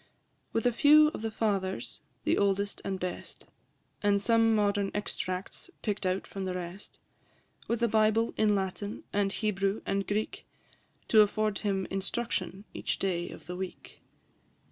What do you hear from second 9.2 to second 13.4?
Hebrew, and Greek, To afford him instruction each day